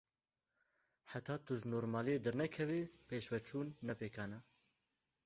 [1.15, 4.39] Heta tu ji normaliyê dernekevî, pêşveçûn ne pêkan e.